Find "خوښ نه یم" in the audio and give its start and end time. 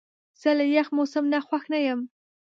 1.47-1.99